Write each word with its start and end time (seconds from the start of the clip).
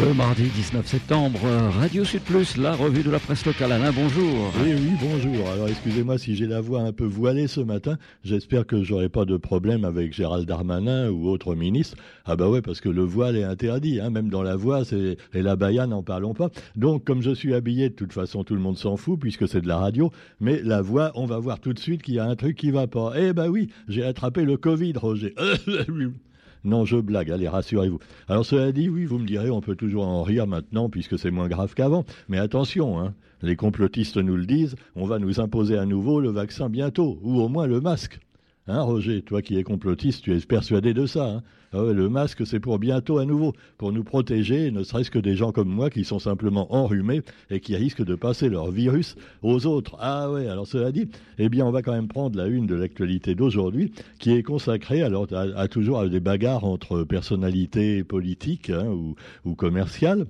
Le 0.00 0.14
mardi 0.14 0.44
19 0.44 0.86
septembre, 0.86 1.40
Radio 1.78 2.02
Sud 2.04 2.22
Plus, 2.22 2.56
la 2.56 2.74
revue 2.74 3.02
de 3.02 3.10
la 3.10 3.18
presse 3.18 3.44
locale. 3.44 3.72
Alain, 3.72 3.92
bonjour. 3.92 4.50
Oui, 4.64 4.72
oui, 4.74 4.90
bonjour. 4.98 5.46
Alors 5.50 5.68
excusez-moi 5.68 6.16
si 6.16 6.34
j'ai 6.34 6.46
la 6.46 6.62
voix 6.62 6.80
un 6.80 6.92
peu 6.92 7.04
voilée 7.04 7.46
ce 7.46 7.60
matin. 7.60 7.98
J'espère 8.24 8.66
que 8.66 8.82
j'aurai 8.82 9.10
pas 9.10 9.26
de 9.26 9.36
problème 9.36 9.84
avec 9.84 10.14
Gérald 10.14 10.48
Darmanin 10.48 11.10
ou 11.10 11.28
autre 11.28 11.54
ministre. 11.54 11.98
Ah 12.24 12.36
bah 12.36 12.48
ouais, 12.48 12.62
parce 12.62 12.80
que 12.80 12.88
le 12.88 13.02
voile 13.02 13.36
est 13.36 13.44
interdit, 13.44 14.00
hein, 14.00 14.08
même 14.08 14.30
dans 14.30 14.42
la 14.42 14.56
voix, 14.56 14.84
c'est 14.86 15.18
et 15.34 15.42
la 15.42 15.56
baya, 15.56 15.86
n'en 15.86 16.02
parlons 16.02 16.32
pas. 16.32 16.48
Donc 16.74 17.04
comme 17.04 17.20
je 17.20 17.34
suis 17.34 17.52
habillé, 17.52 17.90
de 17.90 17.94
toute 17.94 18.14
façon 18.14 18.44
tout 18.44 18.54
le 18.54 18.60
monde 18.60 18.78
s'en 18.78 18.96
fout 18.96 19.20
puisque 19.20 19.46
c'est 19.46 19.60
de 19.60 19.68
la 19.68 19.76
radio. 19.76 20.10
Mais 20.40 20.62
la 20.62 20.80
voix, 20.80 21.12
on 21.16 21.26
va 21.26 21.38
voir 21.38 21.60
tout 21.60 21.74
de 21.74 21.78
suite 21.78 22.02
qu'il 22.02 22.14
y 22.14 22.18
a 22.18 22.24
un 22.24 22.36
truc 22.36 22.56
qui 22.56 22.70
va 22.70 22.86
pas. 22.86 23.12
Eh 23.16 23.34
bah 23.34 23.48
oui, 23.50 23.68
j'ai 23.88 24.04
attrapé 24.04 24.44
le 24.44 24.56
Covid, 24.56 24.94
Roger. 24.96 25.34
Non, 26.64 26.84
je 26.84 26.96
blague, 26.96 27.30
allez, 27.30 27.48
rassurez-vous. 27.48 27.98
Alors 28.28 28.46
cela 28.46 28.70
dit, 28.70 28.88
oui, 28.88 29.04
vous 29.04 29.18
me 29.18 29.26
direz, 29.26 29.50
on 29.50 29.60
peut 29.60 29.74
toujours 29.74 30.06
en 30.06 30.22
rire 30.22 30.46
maintenant 30.46 30.88
puisque 30.88 31.18
c'est 31.18 31.30
moins 31.30 31.48
grave 31.48 31.74
qu'avant. 31.74 32.04
Mais 32.28 32.38
attention, 32.38 33.00
hein, 33.00 33.14
les 33.42 33.56
complotistes 33.56 34.16
nous 34.16 34.36
le 34.36 34.46
disent, 34.46 34.76
on 34.94 35.06
va 35.06 35.18
nous 35.18 35.40
imposer 35.40 35.76
à 35.76 35.86
nouveau 35.86 36.20
le 36.20 36.30
vaccin 36.30 36.68
bientôt, 36.68 37.18
ou 37.22 37.40
au 37.40 37.48
moins 37.48 37.66
le 37.66 37.80
masque. 37.80 38.20
Hein, 38.68 38.82
Roger, 38.82 39.22
toi 39.22 39.42
qui 39.42 39.58
es 39.58 39.64
complotiste, 39.64 40.22
tu 40.22 40.36
es 40.36 40.40
persuadé 40.40 40.94
de 40.94 41.06
ça. 41.06 41.26
Hein 41.26 41.42
ah 41.74 41.82
le 41.92 42.08
masque, 42.10 42.46
c'est 42.46 42.60
pour 42.60 42.78
bientôt 42.78 43.16
à 43.16 43.24
nouveau, 43.24 43.54
pour 43.78 43.92
nous 43.92 44.04
protéger, 44.04 44.70
ne 44.70 44.82
serait-ce 44.84 45.10
que 45.10 45.18
des 45.18 45.36
gens 45.36 45.52
comme 45.52 45.70
moi 45.70 45.88
qui 45.88 46.04
sont 46.04 46.18
simplement 46.18 46.72
enrhumés 46.72 47.22
et 47.50 47.60
qui 47.60 47.74
risquent 47.74 48.04
de 48.04 48.14
passer 48.14 48.50
leur 48.50 48.70
virus 48.70 49.16
aux 49.40 49.66
autres. 49.66 49.96
Ah 49.98 50.30
ouais, 50.30 50.48
alors 50.48 50.66
cela 50.66 50.92
dit, 50.92 51.08
eh 51.38 51.48
bien, 51.48 51.64
on 51.64 51.70
va 51.70 51.80
quand 51.80 51.92
même 51.92 52.08
prendre 52.08 52.36
la 52.36 52.46
une 52.46 52.66
de 52.66 52.74
l'actualité 52.74 53.34
d'aujourd'hui, 53.34 53.90
qui 54.18 54.32
est 54.32 54.42
consacrée 54.42 55.02
alors 55.02 55.26
à, 55.32 55.66
toujours 55.66 56.00
à 56.00 56.08
des 56.08 56.20
bagarres 56.20 56.64
entre 56.64 57.04
personnalités 57.04 58.04
politiques 58.04 58.68
hein, 58.68 58.86
ou, 58.88 59.14
ou 59.46 59.54
commerciales. 59.54 60.26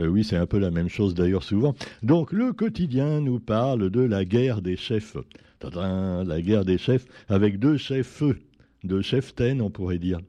Euh, 0.00 0.06
oui, 0.08 0.24
c'est 0.24 0.36
un 0.36 0.46
peu 0.46 0.58
la 0.58 0.70
même 0.70 0.88
chose 0.88 1.14
d'ailleurs 1.14 1.44
souvent. 1.44 1.74
Donc 2.02 2.32
le 2.32 2.52
quotidien 2.52 3.20
nous 3.20 3.38
parle 3.38 3.90
de 3.90 4.00
la 4.00 4.24
guerre 4.24 4.62
des 4.62 4.76
chefs 4.76 5.16
la 5.62 6.40
guerre 6.40 6.64
des 6.64 6.78
chefs, 6.78 7.06
avec 7.28 7.58
deux 7.58 7.76
chefs 7.76 8.22
deux 8.82 9.02
chefs 9.02 9.34
ten, 9.34 9.60
on 9.60 9.70
pourrait 9.70 9.98
dire. 9.98 10.20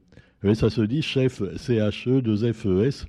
Oui, 0.44 0.54
ça 0.54 0.68
se 0.68 0.82
dit 0.82 1.02
chef 1.02 1.42
CHE, 1.56 2.20
deux 2.20 2.52
FES. 2.52 3.06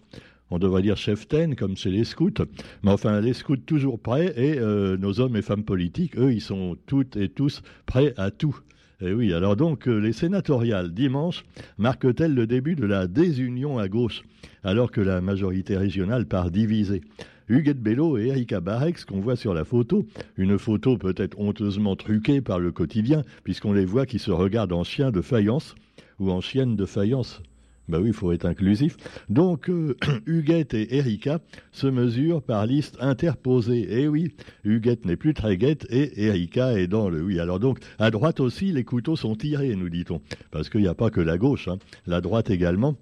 On 0.50 0.60
devrait 0.60 0.84
dire 0.84 0.96
chef 0.96 1.28
ten, 1.28 1.56
comme 1.56 1.76
chez 1.76 1.90
les 1.90 2.04
scouts. 2.04 2.46
Mais 2.84 2.92
enfin, 2.92 3.20
les 3.20 3.34
scouts 3.34 3.58
toujours 3.58 4.00
prêts, 4.00 4.34
et 4.38 4.58
euh, 4.60 4.98
nos 4.98 5.20
hommes 5.20 5.36
et 5.36 5.42
femmes 5.42 5.64
politiques, 5.64 6.18
eux, 6.18 6.32
ils 6.32 6.42
sont 6.42 6.78
toutes 6.86 7.18
et 7.18 7.28
tous 7.28 7.62
prêts 7.86 8.14
à 8.18 8.32
tout. 8.32 8.58
Et 9.06 9.14
oui, 9.14 9.34
alors 9.34 9.58
donc, 9.58 9.90
euh, 9.90 9.98
les 9.98 10.14
sénatoriales 10.14 10.94
dimanche 10.94 11.44
marquent-elles 11.78 12.34
le 12.34 12.48
début 12.48 12.76
de 12.76 12.86
la 12.86 13.06
désunion 13.06 13.78
à 13.78 13.90
gauche, 13.90 14.24
alors 14.64 14.92
que 14.92 15.02
la 15.02 15.20
majorité 15.20 15.76
régionale 15.76 16.26
part 16.26 16.52
divisée? 16.52 17.02
Huguette 17.50 17.82
Bello 17.82 18.18
et 18.18 18.28
Erika 18.28 18.62
Barex 18.62 19.04
qu'on 19.04 19.20
voit 19.20 19.36
sur 19.36 19.54
la 19.54 19.66
photo, 19.66 20.06
une 20.38 20.58
photo 20.58 20.98
peut-être 20.98 21.38
honteusement 21.38 21.98
truquée 21.98 22.40
par 22.40 22.60
le 22.60 22.72
quotidien, 22.72 23.24
puisqu'on 23.44 23.74
les 23.74 23.84
voit 23.84 24.06
qui 24.06 24.20
se 24.20 24.32
regardent 24.32 24.72
en 24.72 24.86
chien 24.86 25.12
de 25.12 25.20
faïence 25.20 25.76
ou 26.20 26.32
en 26.32 26.40
chienne 26.40 26.78
de 26.78 26.86
faïence. 26.86 27.42
Ben 27.90 28.00
oui, 28.00 28.10
il 28.10 28.14
faut 28.14 28.32
être 28.32 28.46
inclusif. 28.46 28.98
Donc, 29.30 29.70
euh, 29.70 29.98
Huguette 30.26 30.74
et 30.74 30.96
Erika 30.98 31.40
se 31.72 31.88
mesurent 31.88 32.42
par 32.42 32.66
liste 32.66 32.98
interposée. 33.02 33.88
Eh 33.90 34.08
oui, 34.08 34.34
Huguette 34.64 35.06
n'est 35.06 35.18
plus 35.18 35.34
très 35.34 35.58
guette 35.58 35.86
et 35.90 36.26
Erika 36.26 36.80
est 36.80 36.88
dans 36.88 37.10
le 37.10 37.22
oui. 37.22 37.40
Alors 37.40 37.60
donc, 37.60 37.80
à 38.00 38.10
droite 38.12 38.40
aussi, 38.40 38.72
les 38.72 38.84
couteaux 38.84 39.16
sont 39.16 39.36
tirés, 39.36 39.76
nous 39.76 39.90
dit-on. 39.90 40.22
Parce 40.52 40.70
qu'il 40.70 40.82
n'y 40.82 40.88
a 40.88 40.96
pas 40.96 41.10
que 41.10 41.22
la 41.22 41.38
gauche, 41.38 41.68
hein. 41.68 41.78
la 42.08 42.22
droite 42.22 42.50
également. 42.50 42.96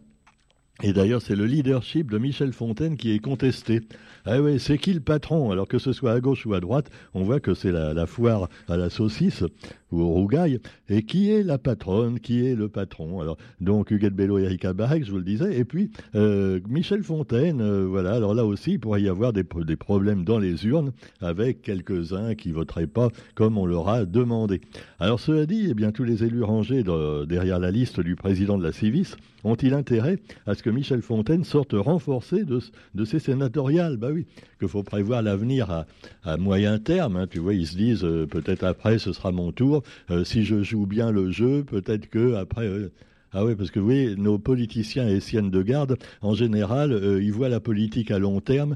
Et 0.84 0.94
d'ailleurs, 0.94 1.22
c'est 1.22 1.36
le 1.36 1.46
leadership 1.46 2.10
de 2.10 2.18
Michel 2.18 2.54
Fontaine 2.54 2.98
qui 2.98 3.12
est 3.12 3.20
contesté. 3.20 3.82
Ah 4.26 4.42
oui, 4.42 4.60
c'est 4.60 4.80
qui 4.80 4.94
le 4.94 5.00
patron? 5.00 5.52
Alors 5.52 5.68
que 5.68 5.78
ce 5.78 5.94
soit 5.94 6.12
à 6.12 6.20
gauche 6.20 6.46
ou 6.48 6.56
à 6.56 6.60
droite, 6.60 6.90
on 7.14 7.24
voit 7.24 7.40
que 7.40 7.54
c'est 7.54 7.72
la, 7.72 8.06
foire 8.08 8.50
à 8.68 8.78
la 8.78 8.90
saucisse 8.90 9.44
ou 9.92 10.02
au 10.02 10.10
rougail. 10.10 10.60
Et 10.90 11.04
qui 11.04 11.32
est 11.32 11.44
la 11.44 11.58
patronne 11.58 12.20
Qui 12.20 12.46
est 12.46 12.56
le 12.56 12.70
patron 12.70 13.22
Alors, 13.22 13.38
donc, 13.60 13.92
Huguette 13.92 14.16
Bello 14.16 14.40
et 14.40 14.44
Erika 14.44 14.74
Barek, 14.74 15.06
je 15.06 15.12
vous 15.12 15.18
le 15.18 15.24
disais. 15.24 15.58
Et 15.58 15.66
puis, 15.66 15.92
euh, 16.16 16.60
Michel 16.68 17.04
Fontaine, 17.04 17.62
euh, 17.62 17.86
voilà. 17.88 18.14
Alors 18.14 18.34
là 18.34 18.46
aussi, 18.46 18.74
il 18.74 18.80
pourrait 18.80 19.02
y 19.02 19.10
avoir 19.10 19.34
des, 19.34 19.44
problèmes 19.44 20.24
dans 20.24 20.40
les 20.40 20.66
urnes 20.66 20.92
avec 21.22 21.62
quelques-uns 21.62 22.36
qui 22.36 22.52
voteraient 22.52 22.88
pas 22.88 23.10
comme 23.36 23.58
on 23.58 23.66
leur 23.66 23.90
a 23.90 24.06
demandé. 24.06 24.62
Alors, 25.00 25.20
cela 25.20 25.46
dit, 25.46 25.68
eh 25.70 25.74
bien, 25.74 25.92
tous 25.92 26.04
les 26.04 26.24
élus 26.24 26.44
rangés 26.44 26.84
derrière 27.28 27.60
la 27.60 27.72
liste 27.72 28.00
du 28.00 28.16
président 28.16 28.58
de 28.58 28.64
la 28.64 28.72
Civis 28.72 29.16
ont-ils 29.44 29.74
intérêt 29.74 30.20
à 30.46 30.54
ce 30.54 30.64
que 30.64 30.70
Michel 30.70 31.02
Fontaine 31.02 31.44
sorte 31.44 31.74
renforcé 31.74 32.44
de, 32.44 32.60
de 32.96 33.06
ses 33.06 33.20
sénatoriales? 33.20 33.98
Bah 33.98 34.10
oui, 34.12 34.26
qu'il 34.60 34.68
faut 34.68 34.84
prévoir 34.84 35.22
l'avenir 35.22 35.86
à, 36.24 36.38
moyen 36.38 36.78
terme. 36.78 37.18
Hein. 37.18 37.28
Tu 37.30 37.40
vois, 37.40 37.54
ils 37.54 37.68
se 37.68 37.76
disent 37.76 38.04
euh, 38.04 38.28
peut-être 38.28 38.64
après 38.64 39.00
ce 39.00 39.14
sera 39.14 39.32
mon 39.32 39.52
tour. 39.52 39.81
Euh, 40.10 40.24
si 40.24 40.44
je 40.44 40.64
joue 40.64 40.86
bien 40.86 41.12
le 41.12 41.32
jeu, 41.32 41.64
peut-être 41.64 42.10
que 42.10 42.36
après. 42.36 42.68
Euh, 42.68 42.92
ah 43.34 43.46
oui, 43.46 43.56
parce 43.56 43.72
que 43.72 43.80
vous 43.80 43.86
voyez, 43.86 44.16
nos 44.18 44.38
politiciens 44.38 45.08
et 45.08 45.22
siennes 45.22 45.52
de 45.52 45.62
garde, 45.62 45.98
en 46.22 46.34
général, 46.34 47.20
ils 47.22 47.32
voient 47.32 47.48
la 47.48 47.62
politique 47.62 48.12
à 48.12 48.20
long 48.20 48.42
terme 48.42 48.76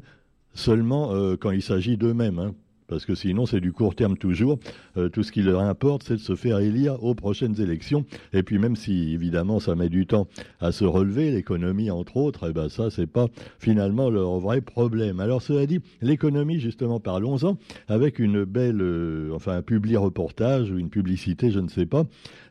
seulement 0.53 1.11
quand 1.41 1.51
il 1.51 1.61
s'agit 1.61 1.97
d'eux-mêmes. 1.97 2.39
Hein 2.39 2.55
parce 2.87 3.05
que 3.05 3.15
sinon 3.15 3.45
c'est 3.45 3.59
du 3.59 3.71
court 3.71 3.95
terme 3.95 4.17
toujours. 4.17 4.59
Euh, 4.97 5.09
tout 5.09 5.23
ce 5.23 5.31
qui 5.31 5.41
leur 5.41 5.61
importe, 5.61 6.03
c'est 6.03 6.15
de 6.15 6.19
se 6.19 6.35
faire 6.35 6.59
élire 6.59 7.03
aux 7.03 7.15
prochaines 7.15 7.59
élections. 7.61 8.05
Et 8.33 8.43
puis 8.43 8.59
même 8.59 8.75
si 8.75 9.13
évidemment 9.13 9.59
ça 9.59 9.75
met 9.75 9.89
du 9.89 10.05
temps 10.05 10.27
à 10.59 10.71
se 10.71 10.85
relever, 10.85 11.31
l'économie 11.31 11.91
entre 11.91 12.17
autres, 12.17 12.47
eh 12.49 12.53
ben 12.53 12.69
ça 12.69 12.89
c'est 12.89 13.07
pas 13.07 13.27
finalement 13.59 14.09
leur 14.09 14.39
vrai 14.39 14.61
problème. 14.61 15.19
Alors 15.19 15.41
cela 15.41 15.65
dit, 15.65 15.81
l'économie 16.01 16.59
justement 16.59 16.99
parlons-en 16.99 17.57
avec 17.87 18.19
une 18.19 18.43
belle, 18.43 18.81
euh, 18.81 19.31
enfin 19.33 19.57
un 19.57 19.61
public 19.61 19.97
reportage 19.97 20.71
ou 20.71 20.77
une 20.77 20.89
publicité, 20.89 21.51
je 21.51 21.59
ne 21.59 21.69
sais 21.69 21.85
pas. 21.85 22.05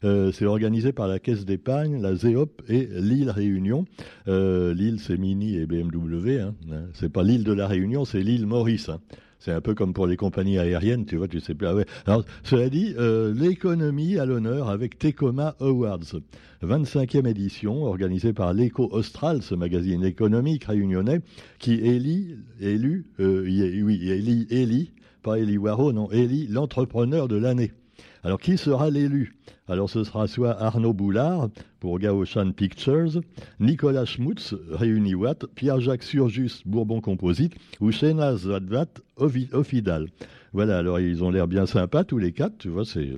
Euh, 0.04 0.32
c'est 0.32 0.46
organisé 0.46 0.92
par 0.92 1.08
la 1.08 1.18
Caisse 1.18 1.44
d'épargne, 1.44 2.00
la 2.00 2.14
ZEOP 2.14 2.62
et 2.68 2.88
l'île 2.92 3.30
Réunion. 3.30 3.84
l'île 4.26 4.98
c'est 5.00 5.16
Mini 5.16 5.56
et 5.56 5.66
BMW. 5.66 6.40
Hein. 6.40 6.54
C'est 6.92 7.12
pas 7.12 7.22
l'île 7.22 7.44
de 7.44 7.52
la 7.52 7.66
Réunion, 7.66 8.04
c'est 8.04 8.22
l'île 8.22 8.46
Maurice. 8.46 8.88
Hein. 8.88 9.00
C'est 9.44 9.52
un 9.52 9.60
peu 9.60 9.74
comme 9.74 9.92
pour 9.92 10.06
les 10.06 10.16
compagnies 10.16 10.58
aériennes, 10.58 11.04
tu 11.04 11.16
vois, 11.16 11.28
tu 11.28 11.38
sais 11.38 11.54
plus. 11.54 11.66
Ah 11.66 11.74
Alors, 12.06 12.24
cela 12.44 12.70
dit, 12.70 12.94
euh, 12.96 13.34
l'économie 13.34 14.18
à 14.18 14.24
l'honneur 14.24 14.70
avec 14.70 14.98
Tecoma 14.98 15.54
Awards, 15.60 16.16
25e 16.62 17.26
édition, 17.28 17.82
organisée 17.82 18.32
par 18.32 18.54
l'Eco 18.54 18.88
Austral, 18.90 19.42
ce 19.42 19.54
magazine 19.54 20.02
économique 20.02 20.64
réunionnais, 20.64 21.20
qui 21.58 21.74
élit, 21.74 22.36
élu, 22.58 23.04
euh, 23.20 23.42
oui, 23.44 24.08
élit, 24.08 24.46
élit, 24.48 24.92
pas 25.22 25.38
Eli 25.38 25.58
Waro, 25.58 25.92
non, 25.92 26.10
élit 26.10 26.46
l'entrepreneur 26.46 27.28
de 27.28 27.36
l'année. 27.36 27.72
Alors, 28.22 28.40
qui 28.40 28.56
sera 28.56 28.90
l'élu? 28.90 29.34
Alors, 29.68 29.88
ce 29.88 30.04
sera 30.04 30.26
soit 30.26 30.60
Arnaud 30.60 30.92
Boulard 30.92 31.48
pour 31.80 31.98
Gaoshan 31.98 32.52
Pictures, 32.52 33.20
Nicolas 33.60 34.04
Schmutz, 34.04 34.54
Réuniwatt, 34.70 35.46
Pierre-Jacques 35.54 36.02
Surjus, 36.02 36.62
Bourbon 36.66 37.00
Composite, 37.00 37.54
ou 37.80 37.90
Shenaz 37.90 38.46
Vadvat, 38.46 38.86
Ofidal. 39.16 40.08
Voilà, 40.52 40.78
alors 40.78 41.00
ils 41.00 41.24
ont 41.24 41.30
l'air 41.30 41.48
bien 41.48 41.66
sympas 41.66 42.04
tous 42.04 42.18
les 42.18 42.32
quatre, 42.32 42.58
tu 42.58 42.68
vois, 42.68 42.84
c'est 42.84 43.16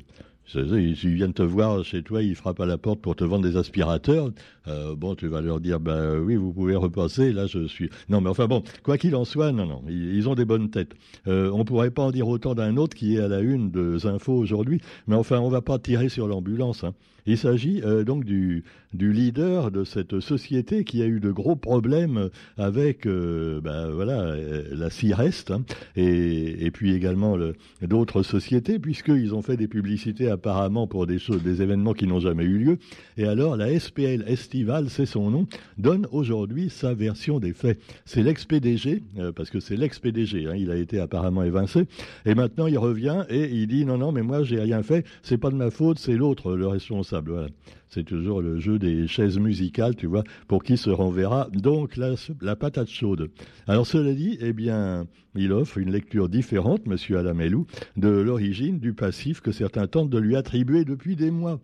ils 0.55 0.95
viennent 0.95 1.33
te 1.33 1.43
voir 1.43 1.85
chez 1.85 2.05
toi, 2.05 2.23
ils 2.23 2.37
frappent 2.37 2.61
à 2.61 2.67
la 2.67 2.79
porte 2.79 3.01
pour 3.01 3.17
te 3.17 3.25
vendre 3.25 3.49
des 3.49 3.57
aspirateurs. 3.57 4.31
Euh, 4.69 4.97
bon, 4.97 5.15
tu 5.15 5.29
vas 5.29 5.41
leur 5.41 5.61
dire, 5.61 5.81
ben 5.81 6.19
oui, 6.19 6.37
vous 6.37 6.53
pouvez 6.53 6.77
repasser. 6.77 7.33
Là, 7.33 7.47
je 7.47 7.67
suis. 7.67 7.91
Non, 8.09 8.21
mais 8.21 8.31
enfin 8.31 8.47
bon, 8.47 8.63
quoi 8.83 8.99
qu'il 8.99 9.15
en 9.15 9.25
soit, 9.25 9.53
non, 9.53 9.67
non, 9.67 9.83
ils, 9.89 10.29
ont 10.29 10.35
des 10.35 10.45
bonnes 10.45 10.71
têtes. 10.71 10.95
Euh, 11.27 11.51
on 11.53 11.65
pourrait 11.65 11.91
pas 11.91 12.03
en 12.03 12.11
dire 12.11 12.29
autant 12.29 12.55
d'un 12.55 12.77
autre 12.77 12.97
qui 12.97 13.17
est 13.17 13.21
à 13.21 13.29
la 13.29 13.41
une 13.41 13.71
de 13.71 14.07
infos 14.07 14.35
aujourd'hui, 14.35 14.81
mais 15.07 15.17
enfin, 15.17 15.39
on 15.39 15.49
va 15.49 15.63
pas 15.63 15.79
tirer 15.79 16.09
sur 16.09 16.27
l'ambulance. 16.27 16.85
Hein. 16.85 16.95
Il 17.29 17.37
s'agit 17.37 17.83
euh, 17.83 18.05
donc 18.05 18.25
du, 18.25 18.65
leader 18.93 19.71
de 19.71 19.85
cette 19.85 20.21
société 20.21 20.85
qui 20.85 21.03
a 21.03 21.07
eu 21.07 21.21
de 21.21 21.31
gros 21.31 21.57
problèmes 21.57 22.31
avec, 22.57 23.07
ben, 23.07 23.91
voilà, 23.91 24.35
la 24.73 24.89
CIREST 24.89 25.51
hein, 25.51 25.65
et, 25.97 26.71
puis 26.71 26.95
également 26.95 27.37
d'autres 27.83 28.23
sociétés, 28.23 28.79
puisqu'ils 28.79 29.35
ont 29.35 29.43
fait 29.43 29.59
des 29.59 29.69
publicités 29.69 30.31
apparemment 30.31 30.87
pour 30.87 31.07
des 31.07 31.19
des 31.45 31.63
événements 31.63 31.93
qui 31.93 32.07
n'ont 32.07 32.21
jamais 32.21 32.45
eu 32.45 32.59
lieu. 32.59 32.79
Et 33.19 33.27
alors, 33.27 33.57
la 33.57 33.79
SPL 33.79 34.25
Estival, 34.57 34.89
c'est 34.89 35.05
son 35.05 35.31
nom, 35.31 35.47
donne 35.77 36.07
aujourd'hui 36.13 36.71
sa 36.71 36.95
version 36.95 37.39
des 37.39 37.53
faits. 37.53 37.79
C'est 38.07 38.23
l'ex-PDG, 38.23 39.03
euh, 39.19 39.31
parce 39.31 39.51
que 39.51 39.61
c'est 39.61 39.77
l'ex-PDG, 39.77 40.47
hein, 40.47 40.55
il 40.57 40.71
a 40.71 40.77
été 40.77 40.99
apparemment 40.99 41.43
évincé, 41.43 41.85
et 42.25 42.35
maintenant 42.35 42.67
il 42.67 42.79
revient 42.79 43.25
et 43.29 43.51
il 43.51 43.67
dit 43.67 43.85
non, 43.85 43.99
non, 43.99 44.13
mais 44.13 44.23
moi 44.23 44.45
j'ai 44.45 44.59
rien 44.59 44.83
fait, 44.83 45.05
c'est 45.23 45.37
pas 45.37 45.51
de 45.51 45.57
ma 45.57 45.71
faute, 45.71 45.99
c'est 45.99 46.17
l'autre, 46.17 46.57
le 46.57 46.67
responsable. 46.67 47.49
C'est 47.91 48.05
toujours 48.05 48.41
le 48.41 48.59
jeu 48.59 48.79
des 48.79 49.07
chaises 49.07 49.39
musicales, 49.39 49.95
tu 49.95 50.07
vois, 50.07 50.25
pour 50.49 50.65
qui 50.65 50.79
se 50.79 50.91
renverra 50.91 51.49
donc 51.53 51.97
la, 51.97 52.15
la 52.41 52.57
patate 52.57 52.89
chaude. 52.89 53.31
Alors 53.67 53.87
cela 53.87 54.15
dit, 54.15 54.39
eh 54.41 54.55
bien, 54.55 55.07
il 55.35 55.53
offre 55.53 55.79
une 55.79 55.93
lecture 55.93 56.31
différente, 56.31 56.87
Monsieur 56.87 57.19
Alamelou, 57.19 57.67
de 57.97 58.09
l'origine 58.09 58.79
du 58.81 58.95
passif 58.95 59.41
que 59.41 59.53
certains 59.53 59.87
tentent 59.87 60.11
de 60.11 60.19
lui 60.19 60.35
attribuer 60.35 60.85
depuis 60.85 61.15
des 61.15 61.31
mois. 61.31 61.61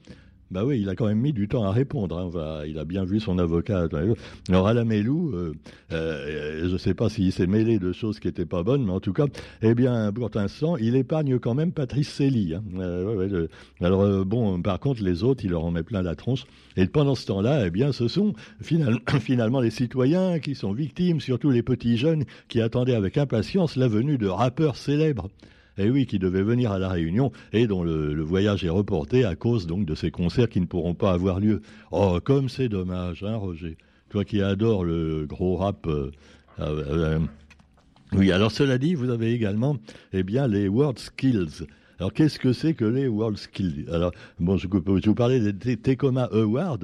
Bah 0.52 0.66
oui, 0.66 0.80
il 0.82 0.90
a 0.90 0.94
quand 0.94 1.06
même 1.06 1.18
mis 1.18 1.32
du 1.32 1.48
temps 1.48 1.64
à 1.64 1.72
répondre. 1.72 2.18
Hein. 2.18 2.64
il 2.68 2.78
a 2.78 2.84
bien 2.84 3.06
vu 3.06 3.20
son 3.20 3.38
avocat. 3.38 3.88
Alors 4.50 4.68
Alamélou, 4.68 5.32
euh, 5.34 5.54
euh, 5.92 6.68
je 6.68 6.72
ne 6.74 6.76
sais 6.76 6.92
pas 6.92 7.08
s'il 7.08 7.32
s'est 7.32 7.46
mêlé 7.46 7.78
de 7.78 7.90
choses 7.92 8.20
qui 8.20 8.26
n'étaient 8.26 8.44
pas 8.44 8.62
bonnes, 8.62 8.84
mais 8.84 8.92
en 8.92 9.00
tout 9.00 9.14
cas, 9.14 9.24
eh 9.62 9.74
bien, 9.74 10.12
pour 10.12 10.28
l'instant, 10.34 10.76
il 10.76 10.94
épargne 10.94 11.38
quand 11.38 11.54
même 11.54 11.72
Patrice. 11.72 12.20
Hein. 12.20 12.62
Euh, 12.76 13.48
alors 13.80 14.26
bon, 14.26 14.60
par 14.60 14.78
contre, 14.78 15.02
les 15.02 15.24
autres, 15.24 15.42
il 15.42 15.52
leur 15.52 15.64
en 15.64 15.70
met 15.70 15.82
plein 15.82 16.02
la 16.02 16.16
tronche. 16.16 16.44
Et 16.76 16.86
pendant 16.86 17.14
ce 17.14 17.24
temps-là, 17.28 17.66
eh 17.66 17.70
bien, 17.70 17.92
ce 17.92 18.06
sont 18.06 18.34
finalement 19.20 19.60
les 19.60 19.70
citoyens 19.70 20.38
qui 20.38 20.54
sont 20.54 20.74
victimes, 20.74 21.20
surtout 21.22 21.48
les 21.48 21.62
petits 21.62 21.96
jeunes 21.96 22.24
qui 22.48 22.60
attendaient 22.60 22.94
avec 22.94 23.16
impatience 23.16 23.76
la 23.76 23.88
venue 23.88 24.18
de 24.18 24.26
rappeurs 24.26 24.76
célèbres 24.76 25.30
et 25.78 25.84
eh 25.84 25.90
oui, 25.90 26.06
qui 26.06 26.18
devait 26.18 26.42
venir 26.42 26.70
à 26.70 26.78
la 26.78 26.90
Réunion 26.90 27.32
et 27.52 27.66
dont 27.66 27.82
le, 27.82 28.22
voyage 28.22 28.62
est 28.64 28.68
reporté 28.68 29.24
à 29.24 29.34
cause 29.36 29.66
donc 29.66 29.86
de 29.86 29.94
ces 29.94 30.10
concerts 30.10 30.50
qui 30.50 30.60
ne 30.60 30.66
pourront 30.66 30.94
pas 30.94 31.12
avoir 31.12 31.40
lieu. 31.40 31.62
Oh, 31.90 32.18
comme 32.22 32.48
c'est 32.50 32.68
dommage, 32.68 33.22
hein, 33.22 33.36
Roger. 33.36 33.78
Toi 34.10 34.24
qui 34.26 34.42
adores 34.42 34.84
le 34.84 35.24
gros 35.26 35.56
rap. 35.56 35.86
Euh, 35.86 36.10
euh, 36.60 36.84
euh, 36.88 37.18
oui, 38.12 38.30
alors 38.30 38.52
cela 38.52 38.76
dit, 38.76 38.94
vous 38.94 39.08
avez 39.08 39.32
également, 39.32 39.78
eh 40.12 40.22
bien, 40.22 40.46
les 40.46 40.68
World 40.68 40.98
Skills. 40.98 41.64
Alors, 41.98 42.12
qu'est-ce 42.12 42.38
que 42.38 42.52
c'est 42.52 42.74
que 42.74 42.84
les 42.84 43.08
World 43.08 43.38
Skills? 43.38 43.86
Alors, 43.90 44.12
bon, 44.38 44.58
je 44.58 44.66
peux 44.66 44.82
vous 44.84 45.14
parler 45.14 45.52
des 45.52 45.76
Tecoma 45.78 46.24
Awards, 46.24 46.80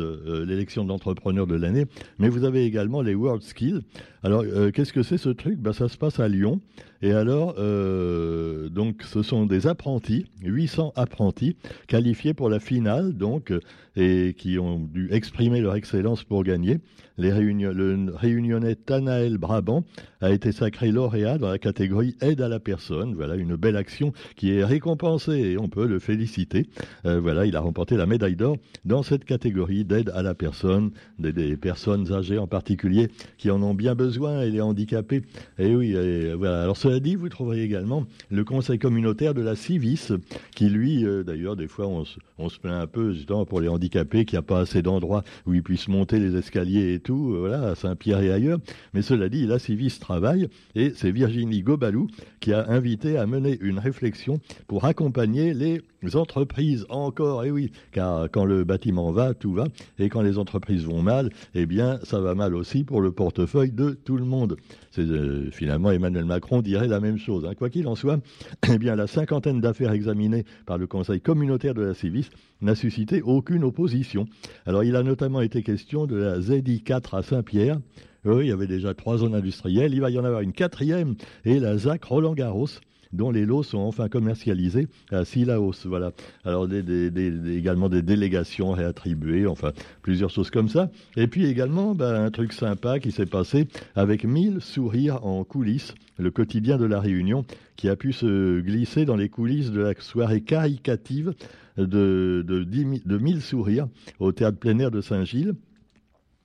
l'élection 0.46 0.84
d'entrepreneur 0.84 1.46
de 1.46 1.56
l'année, 1.56 1.84
mais 2.18 2.30
vous 2.30 2.44
avez 2.44 2.64
également 2.64 3.02
les 3.02 3.14
World 3.14 3.42
Skills. 3.42 3.82
Alors, 4.22 4.44
qu'est-ce 4.72 4.92
que 4.92 5.02
c'est 5.02 5.18
ce 5.18 5.28
truc? 5.28 5.58
Ben, 5.58 5.72
Ça 5.72 5.88
se 5.88 5.98
passe 5.98 6.20
à 6.20 6.28
Lyon. 6.28 6.60
Et 7.00 7.12
alors, 7.12 7.54
euh, 7.58 8.68
donc, 8.68 9.02
ce 9.04 9.22
sont 9.22 9.46
des 9.46 9.66
apprentis, 9.68 10.26
800 10.42 10.92
apprentis, 10.96 11.56
qualifiés 11.86 12.34
pour 12.34 12.50
la 12.50 12.58
finale, 12.58 13.12
donc, 13.12 13.52
et 13.94 14.34
qui 14.36 14.58
ont 14.58 14.80
dû 14.80 15.08
exprimer 15.12 15.60
leur 15.60 15.76
excellence 15.76 16.24
pour 16.24 16.42
gagner. 16.42 16.78
Les 17.18 17.30
le 17.32 18.14
réunionnais 18.14 18.76
Tanaël 18.76 19.38
Brabant 19.38 19.82
a 20.20 20.30
été 20.30 20.52
sacré 20.52 20.92
lauréat 20.92 21.36
dans 21.38 21.48
la 21.48 21.58
catégorie 21.58 22.16
aide 22.20 22.40
à 22.40 22.48
la 22.48 22.60
personne. 22.60 23.14
Voilà 23.16 23.34
une 23.34 23.56
belle 23.56 23.76
action 23.76 24.12
qui 24.36 24.52
est 24.52 24.64
récompensée 24.64 25.32
et 25.32 25.58
on 25.58 25.68
peut 25.68 25.86
le 25.88 25.98
féliciter. 25.98 26.68
Euh, 27.06 27.18
voilà, 27.18 27.44
il 27.44 27.56
a 27.56 27.60
remporté 27.60 27.96
la 27.96 28.06
médaille 28.06 28.36
d'or 28.36 28.56
dans 28.84 29.02
cette 29.02 29.24
catégorie 29.24 29.84
d'aide 29.84 30.12
à 30.14 30.22
la 30.22 30.34
personne, 30.34 30.92
des, 31.18 31.56
personnes 31.56 32.12
âgées 32.12 32.38
en 32.38 32.46
particulier 32.46 33.08
qui 33.36 33.50
en 33.50 33.60
ont 33.62 33.74
bien 33.74 33.96
besoin 33.96 34.42
et 34.42 34.50
les 34.50 34.60
handicapés. 34.60 35.22
Et 35.58 35.74
oui, 35.74 35.96
voilà. 36.36 36.68
Cela 36.88 37.00
dit, 37.00 37.16
vous 37.16 37.28
trouverez 37.28 37.62
également 37.62 38.06
le 38.30 38.44
conseil 38.44 38.78
communautaire 38.78 39.34
de 39.34 39.42
la 39.42 39.56
Civis, 39.56 40.10
qui 40.56 40.70
lui, 40.70 41.04
euh, 41.04 41.22
d'ailleurs, 41.22 41.54
des 41.54 41.68
fois, 41.68 41.86
on 41.86 42.04
se, 42.06 42.58
plaint 42.58 42.82
un 42.82 42.86
peu, 42.86 43.12
justement, 43.12 43.44
pour 43.44 43.60
les 43.60 43.68
handicapés, 43.68 44.24
qu'il 44.24 44.36
n'y 44.36 44.38
a 44.38 44.42
pas 44.42 44.60
assez 44.60 44.80
d'endroits 44.80 45.22
où 45.46 45.52
ils 45.52 45.62
puissent 45.62 45.88
monter 45.88 46.18
les 46.18 46.34
escaliers 46.34 46.94
et 46.94 46.98
tout, 46.98 47.34
euh, 47.34 47.40
voilà, 47.40 47.62
à 47.68 47.74
Saint-Pierre 47.74 48.20
et 48.20 48.32
ailleurs. 48.32 48.58
Mais 48.94 49.02
cela 49.02 49.28
dit, 49.28 49.46
la 49.46 49.58
Civis 49.58 49.98
travaille, 50.00 50.48
et 50.74 50.92
c'est 50.94 51.10
Virginie 51.10 51.60
Gobalou 51.60 52.08
qui 52.40 52.54
a 52.54 52.66
invité 52.70 53.18
à 53.18 53.26
mener 53.26 53.58
une 53.60 53.78
réflexion 53.78 54.40
pour 54.66 54.86
accompagner 54.86 55.52
les 55.52 55.82
entreprises 56.14 56.86
encore, 56.88 57.44
et 57.44 57.50
oui, 57.50 57.72
car 57.92 58.30
quand 58.30 58.44
le 58.44 58.64
bâtiment 58.64 59.10
va, 59.10 59.34
tout 59.34 59.52
va, 59.52 59.66
et 59.98 60.08
quand 60.08 60.22
les 60.22 60.38
entreprises 60.38 60.84
vont 60.84 61.02
mal, 61.02 61.30
eh 61.54 61.66
bien, 61.66 61.98
ça 62.04 62.20
va 62.20 62.34
mal 62.34 62.54
aussi 62.54 62.84
pour 62.84 63.00
le 63.00 63.10
portefeuille 63.10 63.72
de 63.72 63.90
tout 63.90 64.16
le 64.16 64.24
monde. 64.24 64.56
Euh, 64.98 65.50
finalement 65.52 65.90
Emmanuel 65.90 66.24
Macron 66.24 66.62
dirait 66.62 66.88
la 66.88 67.00
même 67.00 67.18
chose. 67.18 67.44
Hein. 67.44 67.54
Quoi 67.54 67.70
qu'il 67.70 67.86
en 67.86 67.94
soit, 67.94 68.20
eh 68.72 68.78
bien, 68.78 68.96
la 68.96 69.06
cinquantaine 69.06 69.60
d'affaires 69.60 69.92
examinées 69.92 70.44
par 70.66 70.78
le 70.78 70.86
Conseil 70.86 71.20
communautaire 71.20 71.74
de 71.74 71.82
la 71.82 71.94
Civis 71.94 72.30
n'a 72.60 72.74
suscité 72.74 73.22
aucune 73.22 73.64
opposition. 73.64 74.26
Alors, 74.66 74.84
il 74.84 74.96
a 74.96 75.02
notamment 75.02 75.40
été 75.40 75.62
question 75.62 76.06
de 76.06 76.16
la 76.16 76.40
ZI 76.40 76.82
4 76.82 77.14
à 77.14 77.22
Saint-Pierre. 77.22 77.78
Oui, 78.24 78.46
il 78.46 78.48
y 78.48 78.52
avait 78.52 78.66
déjà 78.66 78.94
trois 78.94 79.18
zones 79.18 79.34
industrielles. 79.34 79.94
Il 79.94 80.00
va 80.00 80.10
y 80.10 80.18
en 80.18 80.24
avoir 80.24 80.40
une 80.40 80.52
quatrième, 80.52 81.14
et 81.44 81.60
la 81.60 81.78
ZAC 81.78 82.04
Roland-Garros 82.04 82.68
dont 83.12 83.30
les 83.30 83.44
lots 83.46 83.62
sont 83.62 83.78
enfin 83.78 84.08
commercialisés 84.08 84.88
à 85.10 85.24
Silaos. 85.24 85.74
Voilà. 85.84 86.12
Alors 86.44 86.68
également 86.72 87.88
des 87.88 88.02
délégations 88.02 88.72
réattribuées, 88.72 89.46
enfin 89.46 89.72
plusieurs 90.02 90.30
choses 90.30 90.50
comme 90.50 90.68
ça. 90.68 90.90
Et 91.16 91.26
puis 91.26 91.46
également 91.46 91.94
ben, 91.94 92.26
un 92.26 92.30
truc 92.30 92.52
sympa 92.52 92.98
qui 92.98 93.12
s'est 93.12 93.26
passé 93.26 93.68
avec 93.94 94.24
1000 94.24 94.60
sourires 94.60 95.24
en 95.24 95.44
coulisses, 95.44 95.94
le 96.18 96.30
quotidien 96.30 96.78
de 96.78 96.84
la 96.84 97.00
Réunion, 97.00 97.44
qui 97.76 97.88
a 97.88 97.96
pu 97.96 98.12
se 98.12 98.60
glisser 98.60 99.04
dans 99.04 99.16
les 99.16 99.28
coulisses 99.28 99.70
de 99.70 99.80
la 99.80 99.94
soirée 99.98 100.40
caricative 100.40 101.34
de, 101.76 102.44
de, 102.46 102.64
de 102.64 103.18
1000 103.18 103.40
sourires 103.40 103.88
au 104.18 104.32
théâtre 104.32 104.58
plein 104.58 104.78
air 104.78 104.90
de 104.90 105.00
Saint-Gilles. 105.00 105.54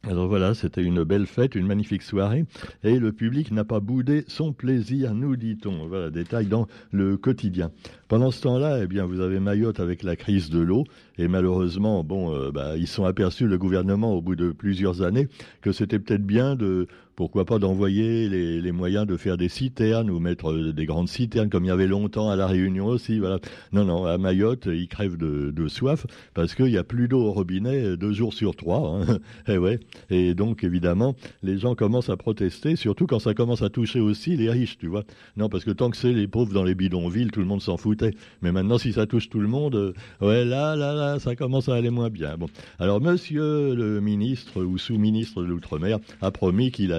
Alors 0.05 0.27
voilà, 0.27 0.53
c'était 0.53 0.83
une 0.83 1.05
belle 1.05 1.25
fête, 1.25 1.55
une 1.55 1.65
magnifique 1.65 2.01
soirée, 2.01 2.43
et 2.83 2.99
le 2.99 3.13
public 3.13 3.51
n'a 3.51 3.63
pas 3.63 3.79
boudé 3.79 4.25
son 4.27 4.51
plaisir, 4.51 5.13
nous 5.13 5.37
dit-on. 5.37 5.87
Voilà, 5.87 6.09
détail 6.09 6.47
dans 6.47 6.67
le 6.91 7.15
quotidien. 7.15 7.71
Pendant 8.09 8.29
ce 8.29 8.41
temps-là, 8.41 8.79
eh 8.83 8.87
bien, 8.87 9.05
vous 9.05 9.21
avez 9.21 9.39
Mayotte 9.39 9.79
avec 9.79 10.03
la 10.03 10.17
crise 10.17 10.49
de 10.49 10.59
l'eau, 10.59 10.83
et 11.17 11.29
malheureusement, 11.29 12.03
bon, 12.03 12.35
euh, 12.35 12.51
bah, 12.51 12.75
ils 12.75 12.87
sont 12.87 13.05
aperçus, 13.05 13.47
le 13.47 13.57
gouvernement, 13.57 14.13
au 14.13 14.21
bout 14.21 14.35
de 14.35 14.51
plusieurs 14.51 15.03
années, 15.03 15.29
que 15.61 15.71
c'était 15.71 15.99
peut-être 15.99 16.25
bien 16.25 16.57
de, 16.57 16.87
pourquoi 17.15 17.45
pas 17.45 17.59
d'envoyer 17.59 18.27
les, 18.29 18.71
moyens 18.71 19.05
de 19.05 19.17
faire 19.17 19.37
des 19.37 19.49
citernes 19.49 20.09
ou 20.09 20.19
mettre 20.19 20.51
euh, 20.51 20.73
des 20.73 20.85
grandes 20.85 21.07
citernes 21.07 21.49
comme 21.49 21.63
il 21.63 21.67
y 21.67 21.71
avait 21.71 21.87
longtemps 21.87 22.29
à 22.29 22.35
la 22.35 22.47
Réunion 22.47 22.87
aussi. 22.87 23.19
Voilà. 23.19 23.39
Non, 23.71 23.85
non, 23.85 24.05
à 24.05 24.17
Mayotte, 24.17 24.65
ils 24.65 24.87
crèvent 24.87 25.17
de, 25.17 25.67
soif 25.67 26.05
parce 26.33 26.55
qu'il 26.55 26.65
n'y 26.65 26.77
a 26.77 26.83
plus 26.83 27.07
d'eau 27.07 27.21
au 27.21 27.31
robinet 27.31 27.83
euh, 27.83 27.97
deux 27.97 28.13
jours 28.13 28.33
sur 28.33 28.55
trois. 28.55 28.79
Hein. 28.79 29.19
et, 29.47 29.53
eh 29.53 29.57
ouais. 29.57 29.79
et 30.09 30.33
donc, 30.33 30.63
évidemment, 30.63 31.15
les 31.43 31.57
gens 31.57 31.75
commencent 31.75 32.09
à 32.09 32.17
protester, 32.17 32.75
surtout 32.75 33.05
quand 33.05 33.19
ça 33.19 33.33
commence 33.33 33.61
à 33.61 33.69
toucher 33.69 33.99
aussi 33.99 34.35
les 34.35 34.49
riches, 34.49 34.77
tu 34.77 34.87
vois. 34.87 35.03
Non, 35.37 35.49
parce 35.49 35.63
que 35.63 35.71
tant 35.71 35.89
que 35.89 35.97
c'est 35.97 36.13
les 36.13 36.27
pauvres 36.27 36.53
dans 36.53 36.63
les 36.63 36.75
bidonvilles, 36.75 37.31
tout 37.31 37.39
le 37.39 37.45
monde 37.45 37.61
s'en 37.61 37.77
foutait. 37.77 38.15
Mais 38.41 38.51
maintenant, 38.51 38.77
si 38.77 38.93
ça 38.93 39.05
touche 39.05 39.29
tout 39.29 39.39
le 39.39 39.47
monde, 39.47 39.75
euh, 39.75 39.93
ouais, 40.21 40.45
là, 40.45 40.75
là, 40.75 40.93
là, 40.93 41.19
ça 41.19 41.35
commence 41.35 41.69
à 41.69 41.75
aller 41.75 41.89
moins 41.89 42.09
bien. 42.09 42.37
Bon. 42.37 42.47
Alors, 42.79 43.01
monsieur 43.01 43.75
le 43.75 44.01
ministre 44.01 44.63
ou 44.63 44.77
sous-ministre 44.77 45.41
de 45.41 45.47
l'Outre-mer 45.47 45.99
a 46.21 46.31
promis 46.31 46.71
qu'il 46.71 46.91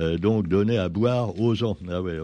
euh, 0.00 0.18
donc 0.18 0.48
donner 0.48 0.78
à 0.78 0.88
boire 0.88 1.38
aux 1.40 1.54
gens. 1.54 1.76
Ah 1.90 2.02
ouais. 2.02 2.18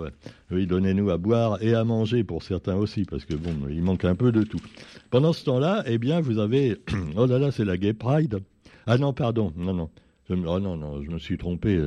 Oui, 0.50 0.66
donnez-nous 0.66 1.10
à 1.10 1.18
boire 1.18 1.62
et 1.62 1.74
à 1.74 1.84
manger 1.84 2.24
pour 2.24 2.42
certains 2.42 2.76
aussi, 2.76 3.04
parce 3.04 3.24
que 3.24 3.34
bon, 3.34 3.54
il 3.70 3.82
manque 3.82 4.04
un 4.04 4.14
peu 4.14 4.32
de 4.32 4.42
tout. 4.42 4.60
Pendant 5.10 5.32
ce 5.32 5.44
temps-là, 5.44 5.82
eh 5.86 5.98
bien, 5.98 6.20
vous 6.20 6.38
avez, 6.38 6.76
oh 7.16 7.26
là 7.26 7.38
là, 7.38 7.50
c'est 7.50 7.64
la 7.64 7.76
Gay 7.76 7.92
Pride. 7.92 8.40
Ah 8.86 8.98
non, 8.98 9.12
pardon, 9.12 9.52
non, 9.56 9.74
non. 9.74 9.90
oh 10.30 10.60
non, 10.60 10.76
non, 10.76 11.02
je 11.02 11.10
me 11.10 11.18
suis 11.18 11.38
trompé. 11.38 11.78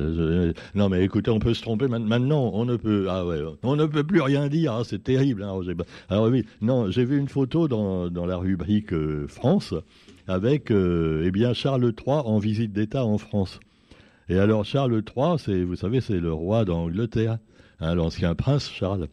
Non, 0.74 0.88
mais 0.88 1.04
écoutez, 1.04 1.30
on 1.30 1.38
peut 1.38 1.54
se 1.54 1.62
tromper. 1.62 1.88
Maintenant, 1.88 2.50
on 2.54 2.64
ne 2.64 2.76
peut, 2.76 3.06
ah 3.08 3.26
ouais, 3.26 3.40
on 3.62 3.76
ne 3.76 3.86
peut 3.86 4.04
plus 4.04 4.20
rien 4.20 4.48
dire. 4.48 4.72
Hein, 4.72 4.82
c'est 4.84 5.02
terrible. 5.02 5.42
Hein, 5.42 5.60
Alors 6.08 6.26
oui, 6.28 6.44
non, 6.60 6.90
j'ai 6.90 7.04
vu 7.04 7.18
une 7.18 7.28
photo 7.28 7.68
dans, 7.68 8.08
dans 8.08 8.26
la 8.26 8.36
rubrique 8.36 8.92
euh, 8.92 9.26
France 9.28 9.74
avec, 10.28 10.70
euh, 10.70 11.24
eh 11.24 11.30
bien, 11.30 11.52
Charles 11.52 11.84
III 11.84 12.16
en 12.24 12.38
visite 12.38 12.72
d'État 12.72 13.04
en 13.04 13.18
France. 13.18 13.60
Et 14.28 14.38
alors 14.38 14.64
Charles 14.64 15.02
III, 15.16 15.64
vous 15.64 15.76
savez, 15.76 16.00
c'est 16.00 16.18
le 16.18 16.32
roi 16.32 16.64
d'Angleterre, 16.64 17.38
hein, 17.80 17.94
l'ancien 17.94 18.34
prince 18.34 18.68
Charles. 18.70 19.08